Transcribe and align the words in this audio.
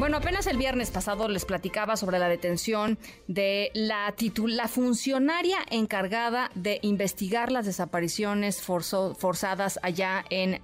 Bueno, 0.00 0.16
apenas 0.16 0.46
el 0.46 0.56
viernes 0.56 0.90
pasado 0.90 1.28
les 1.28 1.44
platicaba 1.44 1.94
sobre 1.94 2.18
la 2.18 2.26
detención 2.26 2.96
de 3.28 3.70
la, 3.74 4.14
funcionaria 4.66 5.58
encargada 5.70 6.50
de 6.54 6.78
investigar 6.80 7.52
las 7.52 7.66
desapariciones 7.66 8.62
forzadas 8.62 9.78
allá 9.82 10.24
en, 10.30 10.58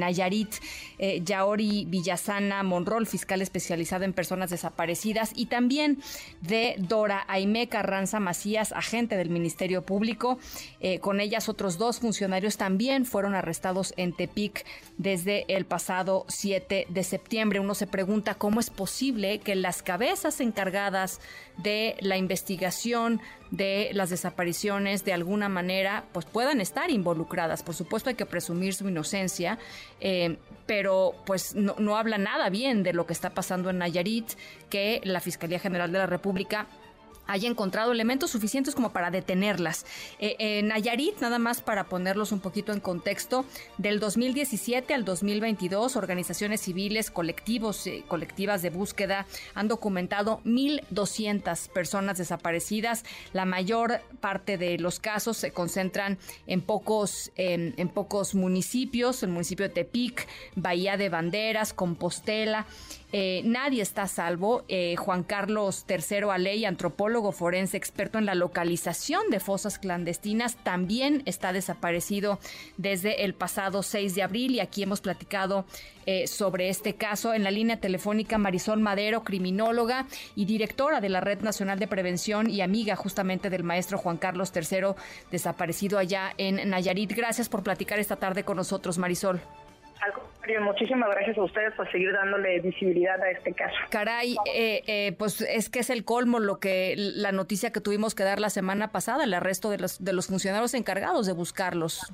Nayarit, 0.00 0.54
eh, 0.98 1.22
Yaori 1.24 1.84
Villasana 1.84 2.64
Monrol, 2.64 3.06
fiscal 3.06 3.42
especializada 3.42 4.04
en 4.04 4.12
personas 4.12 4.50
desaparecidas, 4.50 5.30
y 5.36 5.46
también 5.46 6.02
de 6.40 6.74
Dora 6.78 7.24
Aime 7.28 7.68
Carranza 7.68 8.18
Macías, 8.18 8.72
agente 8.72 9.16
del 9.16 9.30
Ministerio 9.30 9.82
Público. 9.82 10.40
Eh, 10.80 10.98
con 10.98 11.20
ellas 11.20 11.48
otros 11.48 11.78
dos 11.78 12.00
funcionarios 12.00 12.56
también 12.56 13.06
fueron 13.06 13.36
arrestados 13.36 13.94
en 13.96 14.12
Tepic 14.16 14.66
desde 14.98 15.44
el 15.46 15.64
pasado 15.64 16.24
7 16.26 16.88
de 16.88 17.04
septiembre. 17.04 17.60
Uno 17.60 17.76
se 17.76 17.86
pregunta 17.86 18.34
cómo 18.34 18.58
es 18.58 18.68
posible 18.80 19.40
que 19.40 19.56
las 19.56 19.82
cabezas 19.82 20.40
encargadas 20.40 21.20
de 21.58 21.96
la 22.00 22.16
investigación 22.16 23.20
de 23.50 23.90
las 23.92 24.08
desapariciones 24.08 25.04
de 25.04 25.12
alguna 25.12 25.50
manera 25.50 26.04
pues 26.12 26.24
puedan 26.24 26.62
estar 26.62 26.90
involucradas. 26.90 27.62
Por 27.62 27.74
supuesto 27.74 28.08
hay 28.08 28.14
que 28.14 28.24
presumir 28.24 28.72
su 28.72 28.88
inocencia, 28.88 29.58
eh, 30.00 30.38
pero 30.64 31.14
pues 31.26 31.54
no, 31.54 31.74
no 31.78 31.98
habla 31.98 32.16
nada 32.16 32.48
bien 32.48 32.82
de 32.82 32.94
lo 32.94 33.04
que 33.04 33.12
está 33.12 33.28
pasando 33.34 33.68
en 33.68 33.76
Nayarit, 33.76 34.30
que 34.70 35.02
la 35.04 35.20
Fiscalía 35.20 35.58
General 35.58 35.92
de 35.92 35.98
la 35.98 36.06
República 36.06 36.66
haya 37.30 37.48
encontrado 37.48 37.92
elementos 37.92 38.32
suficientes 38.32 38.74
como 38.74 38.92
para 38.92 39.12
detenerlas. 39.12 39.86
Eh, 40.18 40.34
en 40.38 40.68
Nayarit, 40.68 41.20
nada 41.20 41.38
más 41.38 41.60
para 41.60 41.84
ponerlos 41.84 42.32
un 42.32 42.40
poquito 42.40 42.72
en 42.72 42.80
contexto, 42.80 43.44
del 43.78 44.00
2017 44.00 44.92
al 44.94 45.04
2022, 45.04 45.94
organizaciones 45.94 46.60
civiles, 46.60 47.10
colectivos, 47.12 47.86
eh, 47.86 48.02
colectivas 48.08 48.62
de 48.62 48.70
búsqueda 48.70 49.26
han 49.54 49.68
documentado 49.68 50.40
1.200 50.44 51.68
personas 51.68 52.18
desaparecidas. 52.18 53.04
La 53.32 53.44
mayor 53.44 54.00
parte 54.20 54.58
de 54.58 54.78
los 54.78 54.98
casos 54.98 55.36
se 55.36 55.52
concentran 55.52 56.18
en 56.48 56.60
pocos, 56.60 57.30
en 57.36 57.88
pocos 57.90 58.34
municipios, 58.34 59.22
el 59.22 59.30
municipio 59.30 59.68
de 59.68 59.74
Tepic, 59.74 60.26
Bahía 60.56 60.96
de 60.96 61.08
Banderas, 61.08 61.72
Compostela. 61.72 62.66
Eh, 63.12 63.42
nadie 63.44 63.82
está 63.82 64.02
a 64.02 64.08
salvo. 64.08 64.64
Eh, 64.68 64.94
Juan 64.96 65.24
Carlos 65.24 65.84
III 65.88 66.30
Aley, 66.30 66.64
antropólogo 66.64 67.19
forense, 67.32 67.76
experto 67.76 68.18
en 68.18 68.26
la 68.26 68.34
localización 68.34 69.30
de 69.30 69.40
fosas 69.40 69.78
clandestinas, 69.78 70.56
también 70.56 71.22
está 71.26 71.52
desaparecido 71.52 72.38
desde 72.76 73.24
el 73.24 73.34
pasado 73.34 73.82
6 73.82 74.14
de 74.14 74.22
abril 74.22 74.52
y 74.52 74.60
aquí 74.60 74.82
hemos 74.82 75.00
platicado 75.00 75.64
eh, 76.06 76.26
sobre 76.26 76.70
este 76.70 76.94
caso. 76.94 77.34
En 77.34 77.44
la 77.44 77.50
línea 77.50 77.78
telefónica 77.78 78.38
Marisol 78.38 78.80
Madero, 78.80 79.22
criminóloga 79.22 80.06
y 80.34 80.46
directora 80.46 81.00
de 81.00 81.10
la 81.10 81.20
Red 81.20 81.42
Nacional 81.42 81.78
de 81.78 81.86
Prevención 81.86 82.48
y 82.48 82.62
amiga 82.62 82.96
justamente 82.96 83.50
del 83.50 83.62
maestro 83.62 83.98
Juan 83.98 84.16
Carlos 84.16 84.52
III, 84.54 84.94
desaparecido 85.30 85.98
allá 85.98 86.32
en 86.38 86.70
Nayarit. 86.70 87.12
Gracias 87.12 87.48
por 87.48 87.62
platicar 87.62 87.98
esta 87.98 88.16
tarde 88.16 88.44
con 88.44 88.56
nosotros, 88.56 88.98
Marisol. 88.98 89.40
Al 90.00 90.12
contrario, 90.14 90.62
muchísimas 90.62 91.10
gracias 91.10 91.36
a 91.36 91.42
ustedes 91.42 91.74
por 91.74 91.90
seguir 91.92 92.12
dándole 92.12 92.60
visibilidad 92.60 93.20
a 93.20 93.30
este 93.30 93.52
caso. 93.52 93.76
Caray, 93.90 94.36
eh, 94.46 94.82
eh, 94.86 95.12
pues 95.18 95.42
es 95.42 95.68
que 95.68 95.80
es 95.80 95.90
el 95.90 96.04
colmo 96.04 96.38
lo 96.38 96.58
que 96.58 96.94
la 96.96 97.32
noticia 97.32 97.70
que 97.70 97.80
tuvimos 97.80 98.14
que 98.14 98.22
dar 98.22 98.40
la 98.40 98.48
semana 98.48 98.88
pasada, 98.88 99.24
el 99.24 99.34
arresto 99.34 99.68
de 99.68 99.78
los, 99.78 100.02
de 100.02 100.12
los 100.14 100.28
funcionarios 100.28 100.72
encargados 100.72 101.26
de 101.26 101.34
buscarlos. 101.34 102.12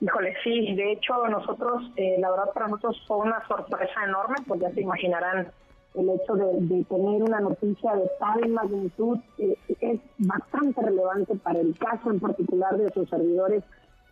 Híjole, 0.00 0.36
sí, 0.44 0.74
de 0.74 0.92
hecho 0.92 1.26
nosotros, 1.28 1.90
eh, 1.96 2.16
la 2.18 2.30
verdad 2.30 2.52
para 2.52 2.68
nosotros 2.68 3.02
fue 3.06 3.16
una 3.18 3.46
sorpresa 3.48 4.04
enorme, 4.04 4.36
pues 4.46 4.60
ya 4.60 4.70
se 4.72 4.82
imaginarán 4.82 5.50
el 5.94 6.10
hecho 6.10 6.34
de, 6.34 6.84
tener 6.84 7.22
una 7.22 7.40
noticia 7.40 7.94
de 7.94 8.10
tal 8.18 8.48
magnitud 8.48 9.18
es 9.38 10.00
bastante 10.18 10.82
relevante 10.82 11.36
para 11.36 11.60
el 11.60 11.78
caso 11.78 12.10
en 12.10 12.18
particular 12.18 12.76
de 12.76 12.90
sus 12.92 13.08
servidores, 13.08 13.62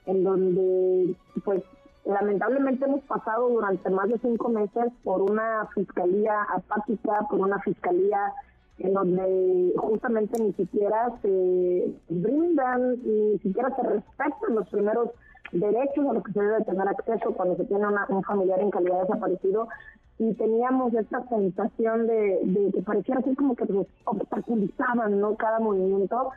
en 0.07 0.23
donde 0.23 1.15
pues 1.45 1.63
Lamentablemente 2.05 2.85
hemos 2.85 3.03
pasado 3.05 3.49
durante 3.49 3.89
más 3.91 4.09
de 4.09 4.19
cinco 4.19 4.49
meses 4.49 4.93
por 5.05 5.23
una 5.23 5.69
fiscalía 5.75 6.43
apática, 6.43 7.27
por 7.31 7.41
una 7.41 7.61
fiscalía 7.61 8.33
en 8.79 8.95
donde 8.95 9.73
justamente 9.77 10.43
ni 10.43 10.53
siquiera 10.55 11.13
se 11.23 11.95
brindan, 12.09 12.97
ni 13.05 13.39
siquiera 13.39 13.75
se 13.77 13.83
respetan 13.83 14.55
los 14.55 14.69
primeros 14.69 15.11
derechos 15.53 16.07
a 16.09 16.13
los 16.15 16.25
que 16.25 16.33
se 16.33 16.41
debe 16.41 16.65
tener 16.65 16.89
acceso 16.89 17.33
cuando 17.35 17.57
se 17.57 17.65
tiene 17.67 17.87
un 18.09 18.23
familiar 18.25 18.61
en 18.61 18.71
calidad 18.71 19.03
desaparecido. 19.03 19.69
Y 20.19 20.35
teníamos 20.35 20.93
esta 20.95 21.27
sensación 21.29 22.07
de, 22.07 22.41
de 22.43 22.73
que 22.73 22.83
pareciera 22.83 23.21
así 23.21 23.35
como 23.37 23.55
que 23.55 23.65
obstaculizaban 24.05 25.21
no 25.21 25.37
cada 25.37 25.61
movimiento 25.61 26.31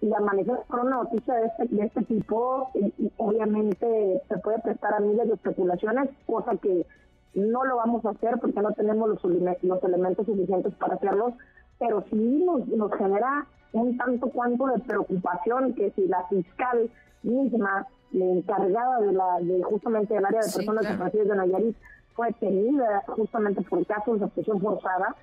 y 0.00 0.12
amanecer 0.14 0.60
con 0.68 0.86
una 0.86 0.96
noticia 0.96 1.34
de 1.34 1.46
este, 1.46 1.74
de 1.74 1.82
este 1.82 2.02
tipo, 2.04 2.70
y, 2.74 3.12
obviamente 3.16 4.22
se 4.28 4.38
puede 4.38 4.60
prestar 4.60 4.94
a 4.94 5.00
miles 5.00 5.26
de 5.26 5.34
especulaciones, 5.34 6.10
cosa 6.26 6.56
que 6.56 6.86
no 7.34 7.64
lo 7.64 7.76
vamos 7.76 8.04
a 8.04 8.10
hacer 8.10 8.38
porque 8.40 8.60
no 8.60 8.72
tenemos 8.72 9.08
los, 9.08 9.24
los 9.62 9.84
elementos 9.84 10.26
suficientes 10.26 10.74
para 10.74 10.94
hacerlos, 10.94 11.34
pero 11.78 12.04
sí 12.10 12.44
nos, 12.44 12.66
nos 12.68 12.92
genera 12.94 13.46
un 13.72 13.96
tanto 13.96 14.28
cuanto 14.30 14.66
de 14.66 14.80
preocupación 14.80 15.74
que 15.74 15.90
si 15.90 16.06
la 16.06 16.24
fiscal 16.28 16.90
misma, 17.22 17.86
la 18.12 18.24
encargada 18.24 19.00
de 19.00 19.12
la 19.12 19.38
de 19.40 19.62
justamente 19.62 20.14
del 20.14 20.24
área 20.24 20.40
de 20.40 20.52
personas 20.52 20.84
desaparecidas 20.84 21.28
de 21.28 21.36
Nayarit, 21.36 21.76
fue 22.14 22.32
tenida 22.34 23.02
justamente 23.06 23.62
por 23.62 23.84
casos 23.86 24.20
de 24.20 24.26
prisión 24.28 24.60
forzada, 24.60 25.14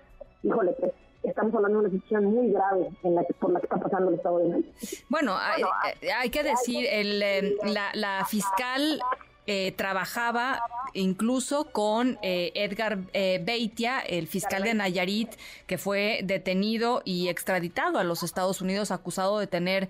híjole, 0.44 0.76
pues 0.80 0.94
estamos 1.28 1.54
hablando 1.56 1.80
de 1.80 1.86
una 1.86 1.94
situación 1.94 2.26
muy 2.26 2.52
grave 2.52 2.90
en 3.04 3.16
la 3.16 3.24
que, 3.26 3.34
por 3.34 3.52
la 3.52 3.60
que 3.60 3.66
está 3.66 3.78
pasando 3.78 4.10
el 4.10 4.16
Estado 4.16 4.40
de 4.40 4.50
México. 4.50 5.06
Bueno, 5.10 5.36
hay, 5.38 6.30
que 6.30 6.44
decir, 6.44 6.88
el, 6.90 7.22
eh, 7.22 7.56
la, 7.64 7.90
la 7.94 8.26
fiscal 8.26 9.00
eh, 9.48 9.74
trabajaba 9.76 10.64
incluso 10.94 11.66
con 11.66 12.18
eh, 12.24 12.52
Edgar 12.56 12.98
eh, 13.14 13.40
Beitia, 13.44 14.00
el 14.00 14.28
fiscal 14.28 14.64
de 14.64 14.74
Nayarit, 14.74 15.30
que 15.68 15.78
fue 15.78 16.22
detenido 16.24 17.04
y 17.06 17.28
extraditado 17.28 18.00
a 18.00 18.04
los 18.04 18.24
Estados 18.24 18.62
Unidos, 18.62 18.90
acusado 18.90 19.38
de 19.38 19.46
tener 19.46 19.90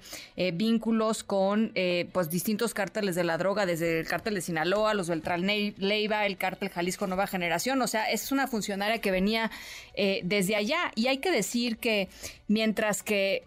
vínculos 0.54 1.24
con 1.24 1.74
pues 2.12 2.30
distintos 2.30 2.74
cárteles 2.74 3.16
de 3.16 3.24
la 3.24 3.38
droga, 3.38 3.66
desde 3.66 4.00
el 4.00 4.08
cártel 4.08 4.36
de 4.36 4.42
Sinaloa, 4.42 4.94
los 4.94 5.08
Beltrán 5.08 5.46
Leiva, 5.46 6.26
el 6.26 6.38
cártel 6.38 6.70
Jalisco 6.70 7.08
Nueva 7.08 7.28
Generación. 7.28 7.82
O 7.82 7.88
sea, 7.88 8.12
es 8.12 8.32
una 8.32 8.48
funcionaria 8.48 9.00
que 9.00 9.12
venía 9.12 9.52
desde 10.24 10.56
allá. 10.56 10.92
Y 10.96 11.08
hay 11.08 11.20
que 11.20 11.32
decir 11.32 11.78
que 11.78 12.10
mientras 12.48 13.04
que 13.04 13.44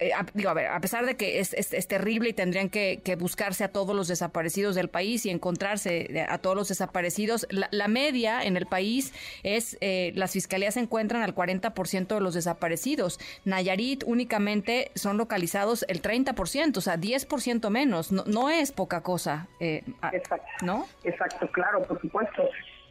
eh, 0.00 0.12
a, 0.12 0.24
digo, 0.32 0.50
a 0.50 0.54
ver, 0.54 0.66
a 0.66 0.80
pesar 0.80 1.06
de 1.06 1.16
que 1.16 1.40
es, 1.40 1.52
es, 1.54 1.88
terrible 1.88 2.28
y 2.28 2.32
tendrían 2.32 2.68
que, 2.70 3.00
buscarse 3.18 3.64
a 3.64 3.68
todos 3.68 3.96
los 3.96 4.06
desaparecidos 4.06 4.74
del 4.74 4.88
país 4.88 5.26
y 5.26 5.30
encontrarse 5.30 6.24
a 6.28 6.38
todos 6.38 6.54
los 6.54 6.68
desaparecidos, 6.68 7.46
la, 7.50 7.88
media 7.88 8.42
en 8.42 8.56
el 8.56 8.66
país 8.66 9.12
es, 9.42 9.76
eh, 9.80 10.12
las 10.14 10.32
fiscalías 10.32 10.74
se 10.74 10.80
encuentran 10.80 11.22
al 11.22 11.34
40% 11.34 12.14
de 12.14 12.20
los 12.20 12.34
desaparecidos. 12.34 13.18
Nayarit 13.44 14.04
únicamente 14.06 14.92
son 14.94 15.16
localizados 15.16 15.84
el 15.88 16.02
30%, 16.02 16.76
o 16.76 16.80
sea, 16.80 16.96
10% 16.96 17.70
menos. 17.70 18.12
No, 18.12 18.24
no 18.26 18.50
es 18.50 18.70
poca 18.72 19.02
cosa. 19.02 19.48
Eh, 19.58 19.82
Exacto. 20.12 20.46
¿No? 20.62 20.86
Exacto, 21.02 21.50
claro, 21.50 21.82
por 21.82 22.00
supuesto. 22.00 22.48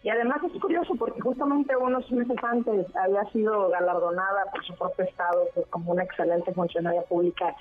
Y 0.07 0.09
además 0.09 0.37
es 0.41 0.61
curioso 0.61 0.95
porque 0.95 1.19
justamente 1.19 1.75
unos 1.75 2.09
meses 2.13 2.37
antes 2.41 2.87
había 2.95 3.25
sido 3.33 3.67
galardonada 3.67 4.45
por 4.53 4.63
su 4.63 4.73
propio 4.75 5.03
estado 5.03 5.49
pues, 5.53 5.67
como 5.67 5.91
una 5.91 6.03
excelente 6.03 6.53
funcionaria 6.53 7.01
pública 7.01 7.53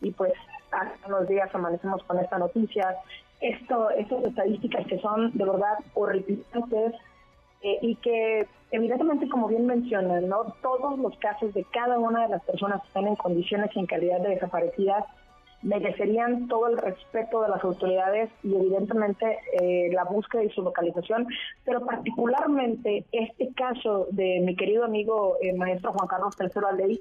y 0.00 0.12
pues 0.12 0.32
hace 0.70 0.92
unos 1.08 1.26
días 1.26 1.52
amanecemos 1.52 2.00
con 2.04 2.20
esta 2.20 2.38
noticia. 2.38 2.94
Esto, 3.40 3.90
estas 3.90 4.22
estadísticas 4.26 4.86
que 4.86 5.00
son 5.00 5.36
de 5.36 5.44
verdad 5.44 5.76
horripilantes 5.94 6.94
eh, 7.62 7.78
y 7.82 7.96
que 7.96 8.46
evidentemente 8.70 9.28
como 9.28 9.48
bien 9.48 9.66
mencionan, 9.66 10.28
¿no? 10.28 10.54
todos 10.62 11.00
los 11.00 11.18
casos 11.18 11.52
de 11.52 11.64
cada 11.64 11.98
una 11.98 12.22
de 12.22 12.28
las 12.28 12.44
personas 12.44 12.80
que 12.82 12.86
están 12.86 13.08
en 13.08 13.16
condiciones 13.16 13.74
y 13.74 13.80
en 13.80 13.86
calidad 13.86 14.20
de 14.20 14.36
desaparecidas 14.36 15.04
merecerían 15.62 16.46
todo 16.48 16.68
el 16.68 16.78
respeto 16.78 17.42
de 17.42 17.48
las 17.48 17.62
autoridades 17.64 18.30
y 18.42 18.54
evidentemente 18.54 19.38
eh, 19.60 19.90
la 19.92 20.04
búsqueda 20.04 20.44
y 20.44 20.50
su 20.50 20.62
localización, 20.62 21.26
pero 21.64 21.84
particularmente 21.84 23.04
este 23.12 23.52
caso 23.54 24.06
de 24.10 24.40
mi 24.40 24.54
querido 24.54 24.84
amigo 24.84 25.36
eh, 25.42 25.52
maestro 25.52 25.92
Juan 25.92 26.08
Carlos 26.08 26.36
III 26.38 26.76
Ley 26.76 27.00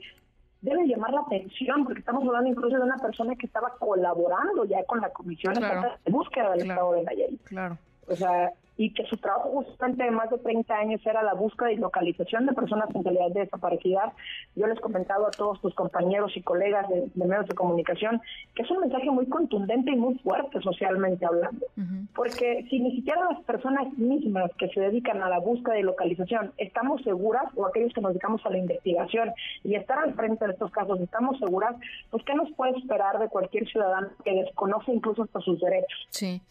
debe 0.62 0.88
llamar 0.88 1.12
la 1.12 1.22
atención 1.22 1.84
porque 1.84 2.00
estamos 2.00 2.26
hablando 2.26 2.50
incluso 2.50 2.78
de 2.78 2.84
una 2.84 2.98
persona 2.98 3.36
que 3.36 3.46
estaba 3.46 3.76
colaborando 3.78 4.66
ya 4.66 4.84
con 4.86 5.02
la 5.02 5.10
Comisión 5.10 5.54
de 5.54 6.12
Búsqueda 6.12 6.52
del 6.52 6.70
Estado 6.70 6.94
de 6.94 7.04
Nayarit. 7.04 7.44
Claro. 7.44 7.78
O 8.08 8.16
sea, 8.16 8.52
y 8.78 8.94
que 8.94 9.06
su 9.06 9.18
trabajo 9.18 9.50
justamente 9.50 10.04
de 10.04 10.12
más 10.12 10.30
de 10.30 10.38
30 10.38 10.74
años 10.74 11.06
era 11.06 11.24
la 11.24 11.34
búsqueda 11.34 11.72
y 11.72 11.78
localización 11.78 12.46
de 12.46 12.54
personas 12.54 12.90
en 12.94 13.04
calidad 13.04 13.30
de 13.32 13.42
desaparecida. 13.42 14.14
Yo 14.56 14.68
les 14.68 14.78
he 14.78 14.82
comentado 14.82 15.28
a 15.28 15.32
todos 15.32 15.60
tus 15.62 15.74
compañeros 15.74 16.36
y 16.36 16.42
colegas 16.42 16.88
de, 16.90 17.10
medios 17.16 17.48
de 17.48 17.56
comunicación 17.56 18.22
que 18.56 18.64
es 18.64 18.72
un 18.72 18.82
mensaje 18.82 19.10
muy 19.10 19.28
contundente 19.28 19.92
y 19.92 19.96
muy 19.96 20.16
fuerte 20.20 20.62
socialmente 20.62 21.26
hablando, 21.26 21.66
porque 22.16 22.66
si 22.70 22.80
ni 22.80 22.96
siquiera 22.96 23.22
las 23.32 23.44
personas 23.44 23.92
mismas 23.98 24.52
que 24.58 24.68
se 24.70 24.80
dedican 24.80 25.22
a 25.22 25.30
la 25.30 25.40
búsqueda 25.40 25.80
y 25.80 25.84
localización 25.84 26.54
estamos 26.58 27.02
seguras, 27.04 27.46
o 27.56 27.66
aquellos 27.66 27.94
que 27.94 28.02
nos 28.02 28.12
dedicamos 28.14 28.46
a 28.46 28.50
la 28.50 28.58
investigación 28.58 29.32
y 29.64 29.76
estar 29.76 30.00
al 30.00 30.14
frente 30.14 30.46
de 30.46 30.54
estos 30.54 30.72
casos 30.72 31.00
estamos 31.00 31.38
seguras, 31.40 31.76
pues 32.10 32.24
¿qué 32.26 32.34
nos 32.34 32.52
puede 32.52 32.78
esperar 32.78 33.20
de 33.20 33.28
cualquier 33.28 33.68
ciudadano 33.68 34.10
que 34.24 34.32
desconoce 34.32 34.92
incluso 34.92 35.24
hasta 35.24 35.40
sus 35.42 35.60
derechos? 35.60 36.08
Sí. 36.10 36.42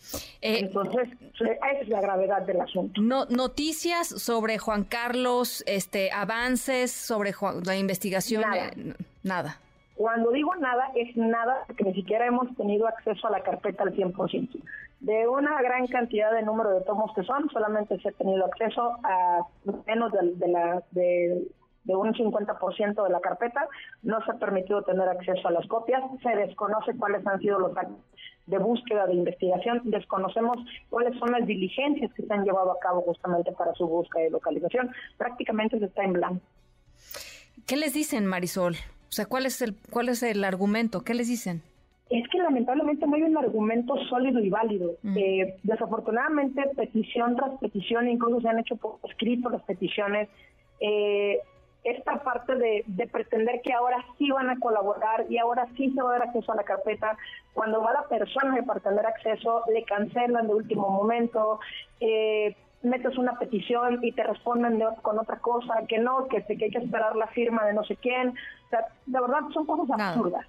Eh, 0.41 0.61
Entonces, 0.61 1.09
esa 1.35 1.81
es 1.81 1.89
la 1.89 2.01
gravedad 2.17 2.47
del 2.47 2.61
asunto. 2.61 3.01
No, 3.01 3.27
noticias 3.27 4.09
sobre 4.09 4.59
Juan 4.59 4.85
Carlos, 4.85 5.63
este 5.67 6.11
avances 6.13 6.91
sobre 6.93 7.33
la 7.65 7.77
investigación. 7.77 8.43
Nada. 8.43 8.69
Eh, 8.69 8.95
nada. 9.23 9.61
Cuando 9.95 10.31
digo 10.31 10.55
nada, 10.57 10.91
es 10.95 11.17
nada 11.17 11.65
porque 11.67 11.85
ni 11.85 11.95
siquiera 11.95 12.27
hemos 12.27 12.55
tenido 12.57 12.87
acceso 12.87 13.27
a 13.29 13.31
la 13.31 13.43
carpeta 13.43 13.83
al 13.83 13.95
100%. 13.95 14.63
De 15.01 15.29
una 15.29 15.61
gran 15.63 15.87
cantidad 15.87 16.33
de 16.33 16.43
número 16.43 16.71
de 16.71 16.83
tomos 16.83 17.13
que 17.15 17.23
son, 17.23 17.49
solamente 17.51 17.99
se 18.01 18.09
ha 18.09 18.13
tenido 18.13 18.45
acceso 18.45 18.99
a 19.05 19.41
menos 19.87 20.13
de, 20.13 20.49
la, 20.49 20.83
de, 20.91 21.49
de 21.85 21.97
un 21.97 22.13
50% 22.13 23.05
de 23.05 23.11
la 23.11 23.21
carpeta. 23.21 23.69
No 24.03 24.23
se 24.25 24.33
ha 24.33 24.35
permitido 24.35 24.83
tener 24.83 25.09
acceso 25.09 25.49
a 25.49 25.53
las 25.53 25.67
copias. 25.67 26.03
Se 26.23 26.29
desconoce 26.29 26.97
cuáles 26.99 27.27
han 27.27 27.41
sido 27.41 27.59
los 27.59 27.77
actos 27.77 27.97
de 28.47 28.59
búsqueda, 28.59 29.07
de 29.07 29.15
investigación. 29.15 29.83
Desconocemos 29.85 30.59
cuáles 30.89 31.19
son 31.19 31.33
las 31.33 31.47
diligencias 31.47 32.13
que 32.15 32.23
se 32.23 32.33
han 32.33 32.45
llevado 32.45 32.73
a 32.73 32.79
cabo 32.79 33.03
justamente 33.03 33.53
para 33.53 33.75
su 33.75 33.87
búsqueda 33.87 34.27
y 34.27 34.31
localización. 34.31 34.91
Prácticamente 35.19 35.79
se 35.79 35.87
está 35.87 36.05
en 36.05 36.13
blanco. 36.15 36.41
¿Qué 37.67 37.77
les 37.77 37.95
dicen, 37.95 38.27
Marisol? 38.27 38.75
O 39.09 39.13
sea, 39.13 39.27
¿cuál 39.27 39.47
es 39.47 39.61
el, 39.63 39.75
cuál 39.91 40.09
es 40.09 40.23
el 40.23 40.45
argumento? 40.45 41.03
¿Qué 41.03 41.15
les 41.15 41.29
dicen? 41.29 41.63
Es 42.11 42.29
que 42.29 42.39
lamentablemente 42.39 43.07
no 43.07 43.17
hay 43.17 43.23
un 43.23 43.37
argumento 43.37 43.97
sólido 44.09 44.39
y 44.39 44.49
válido. 44.49 44.93
Eh, 45.17 45.57
desafortunadamente, 45.65 46.63
petición 46.77 47.35
tras 47.35 47.59
petición, 47.59 48.09
incluso 48.09 48.41
se 48.41 48.49
han 48.49 48.61
hecho 48.61 48.77
por 48.77 48.99
escrito 49.09 49.51
las 49.51 49.63
peticiones. 49.63 50.29
Eh, 50.81 51.39
esta 51.87 52.23
parte 52.23 52.57
de, 52.57 53.09
pretender 53.13 53.61
que 53.63 53.73
ahora 53.73 54.05
sí 54.19 54.31
van 54.31 54.51
a 54.51 54.59
colaborar 54.59 55.27
y 55.29 55.39
ahora 55.39 55.67
sí 55.77 55.91
se 55.93 56.03
va 56.03 56.11
a 56.11 56.19
dar 56.19 56.29
acceso 56.29 56.53
a 56.53 56.57
la 56.57 56.65
carpeta, 56.65 57.17
cuando 57.55 57.81
va 57.81 57.93
la 57.93 58.09
persona 58.09 58.61
para 58.67 58.81
tener 58.81 59.07
acceso, 59.07 59.63
le 59.73 59.85
cancelan 59.85 60.49
de 60.49 60.55
último 60.55 60.89
momento, 60.91 61.61
eh, 62.01 62.57
metes 62.83 63.17
una 63.17 63.39
petición 63.39 64.01
y 64.03 64.13
te 64.13 64.25
responden 64.25 64.83
con 65.03 65.19
otra 65.19 65.39
cosa, 65.39 65.87
que 65.89 65.99
no, 65.99 66.27
que, 66.27 66.43
que 66.43 66.65
hay 66.65 66.71
que 66.71 66.79
esperar 66.79 67.15
la 67.15 67.29
firma 67.29 67.65
de 67.65 67.73
no 67.73 67.85
sé 67.85 67.97
quién. 67.97 68.31
O 68.31 68.69
sea, 68.69 68.87
de 69.07 69.21
verdad 69.21 69.41
son 69.53 69.65
cosas 69.65 69.89
absurdas. 69.99 70.47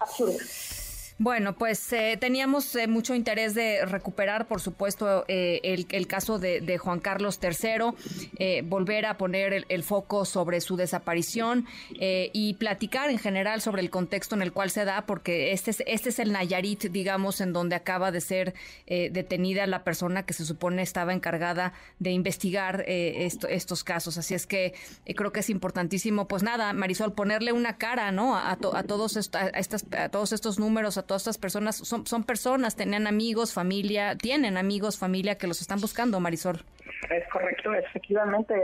Absurdas. 0.00 0.89
Bueno, 1.22 1.54
pues 1.54 1.92
eh, 1.92 2.16
teníamos 2.18 2.74
eh, 2.76 2.86
mucho 2.86 3.14
interés 3.14 3.52
de 3.52 3.84
recuperar, 3.84 4.48
por 4.48 4.62
supuesto, 4.62 5.26
eh, 5.28 5.60
el, 5.64 6.06
caso 6.06 6.38
de, 6.38 6.78
Juan 6.78 6.98
Carlos 6.98 7.38
III, 7.42 8.62
volver 8.62 9.04
a 9.04 9.18
poner 9.18 9.66
el, 9.68 9.82
foco 9.82 10.24
sobre 10.24 10.62
su 10.62 10.76
desaparición 10.76 11.66
y 11.90 12.54
platicar 12.54 13.10
en 13.10 13.18
general 13.18 13.60
sobre 13.60 13.82
el 13.82 13.90
contexto 13.90 14.34
en 14.34 14.40
el 14.40 14.52
cual 14.54 14.70
se 14.70 14.86
da, 14.86 15.04
porque 15.04 15.52
este 15.52 15.72
es, 15.72 15.82
este 15.86 16.08
es 16.08 16.20
el 16.20 16.32
Nayarit, 16.32 16.84
digamos, 16.84 17.42
en 17.42 17.52
donde 17.52 17.76
acaba 17.76 18.10
de 18.12 18.22
ser 18.22 18.54
detenida 18.86 19.66
la 19.66 19.84
persona 19.84 20.24
que 20.24 20.32
se 20.32 20.46
supone 20.46 20.80
estaba 20.80 21.12
encargada 21.12 21.74
de 21.98 22.12
investigar 22.12 22.84
estos 22.86 23.84
casos. 23.84 24.16
Así 24.16 24.32
es 24.32 24.46
que 24.46 24.72
creo 25.14 25.32
que 25.32 25.40
es 25.40 25.50
importantísimo, 25.50 26.28
pues 26.28 26.42
nada, 26.42 26.72
Marisol, 26.72 27.12
ponerle 27.12 27.52
una 27.52 27.76
cara, 27.76 28.10
¿no? 28.10 28.38
A, 28.38 28.56
todos, 28.56 29.18
estas, 29.18 29.84
a 29.92 30.08
todos 30.08 30.32
estos 30.32 30.58
números, 30.58 30.96
a 30.96 31.09
todas 31.10 31.22
estas 31.22 31.38
personas 31.38 31.74
son, 31.74 32.06
son 32.06 32.22
personas, 32.22 32.76
tenían 32.76 33.08
amigos, 33.08 33.52
familia, 33.52 34.14
tienen 34.16 34.56
amigos, 34.56 34.96
familia 34.96 35.34
que 35.34 35.48
los 35.48 35.60
están 35.60 35.80
buscando, 35.80 36.20
Marisol. 36.20 36.60
Es 37.10 37.28
correcto, 37.32 37.74
efectivamente. 37.74 38.54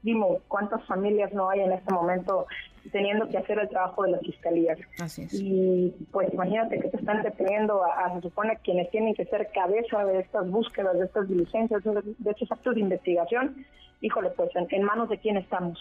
Dimo, 0.00 0.38
¿cuántas 0.46 0.86
familias 0.86 1.32
no 1.32 1.50
hay 1.50 1.62
en 1.62 1.72
este 1.72 1.92
momento 1.92 2.46
teniendo 2.92 3.28
que 3.28 3.38
hacer 3.38 3.58
el 3.58 3.68
trabajo 3.68 4.04
de 4.04 4.12
las 4.12 4.20
fiscalías? 4.20 4.78
Así 5.00 5.22
es. 5.22 5.34
Y 5.34 5.92
pues 6.12 6.32
imagínate 6.32 6.78
que 6.78 6.90
te 6.90 6.96
están 6.96 7.24
deteniendo 7.24 7.82
a, 7.84 8.14
se 8.14 8.20
supone 8.20 8.56
quienes 8.62 8.88
tienen 8.92 9.16
que 9.16 9.24
ser 9.24 9.50
cabeza 9.52 10.04
de 10.04 10.20
estas 10.20 10.48
búsquedas, 10.48 10.96
de 10.96 11.06
estas 11.06 11.28
diligencias, 11.28 11.82
de, 11.82 12.30
estos 12.30 12.52
actos 12.52 12.76
de 12.76 12.82
investigación. 12.82 13.66
Híjole, 14.00 14.30
pues 14.30 14.50
en 14.54 14.82
manos 14.84 15.08
de 15.08 15.18
quién 15.18 15.38
estamos. 15.38 15.76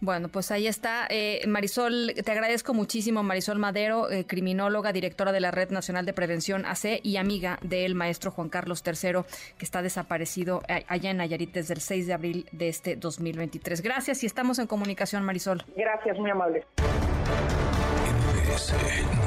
Bueno, 0.00 0.28
pues 0.28 0.50
ahí 0.52 0.66
está. 0.66 1.06
Eh, 1.10 1.42
Marisol, 1.46 2.14
te 2.24 2.30
agradezco 2.30 2.72
muchísimo, 2.72 3.22
Marisol 3.22 3.58
Madero, 3.58 4.10
eh, 4.10 4.24
criminóloga, 4.26 4.92
directora 4.92 5.32
de 5.32 5.40
la 5.40 5.50
Red 5.50 5.70
Nacional 5.70 6.06
de 6.06 6.12
Prevención 6.12 6.64
AC 6.66 7.00
y 7.02 7.16
amiga 7.16 7.58
del 7.62 7.96
maestro 7.96 8.30
Juan 8.30 8.48
Carlos 8.48 8.82
III, 8.86 9.22
que 9.58 9.64
está 9.64 9.82
desaparecido 9.82 10.62
eh, 10.68 10.84
allá 10.86 11.10
en 11.10 11.16
Nayarit 11.16 11.52
desde 11.52 11.74
el 11.74 11.80
6 11.80 12.06
de 12.06 12.14
abril 12.14 12.48
de 12.52 12.68
este 12.68 12.94
2023. 12.94 13.82
Gracias 13.82 14.22
y 14.22 14.26
estamos 14.26 14.60
en 14.60 14.68
comunicación, 14.68 15.24
Marisol. 15.24 15.64
Gracias, 15.76 16.16
muy 16.18 16.30
amable. 16.30 16.64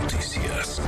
Noticias. 0.02 0.82